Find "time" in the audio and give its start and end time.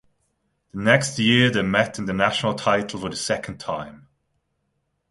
3.59-4.07